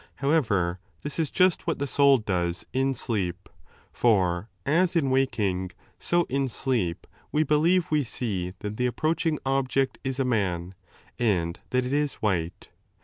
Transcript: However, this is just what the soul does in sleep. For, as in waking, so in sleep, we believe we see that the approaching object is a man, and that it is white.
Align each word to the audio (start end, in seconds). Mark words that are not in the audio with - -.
However, 0.15 0.79
this 1.03 1.19
is 1.19 1.29
just 1.29 1.67
what 1.67 1.77
the 1.77 1.85
soul 1.85 2.17
does 2.17 2.65
in 2.73 2.95
sleep. 2.95 3.47
For, 3.93 4.49
as 4.65 4.95
in 4.95 5.11
waking, 5.11 5.73
so 5.99 6.23
in 6.23 6.47
sleep, 6.47 7.05
we 7.31 7.43
believe 7.43 7.91
we 7.91 8.03
see 8.03 8.53
that 8.61 8.77
the 8.77 8.87
approaching 8.87 9.37
object 9.45 9.99
is 10.03 10.17
a 10.17 10.25
man, 10.25 10.73
and 11.19 11.59
that 11.69 11.85
it 11.85 11.93
is 11.93 12.15
white. 12.15 12.69